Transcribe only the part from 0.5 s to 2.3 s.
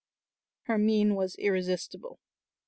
Her mien was irresistible.